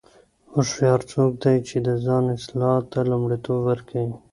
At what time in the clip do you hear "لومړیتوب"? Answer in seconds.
3.09-3.59